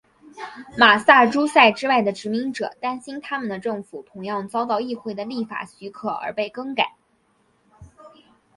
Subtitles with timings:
[0.79, 6.95] 马萨诸塞之外的殖民者担心他们的政府同样遭到议会的立法许可而被更改。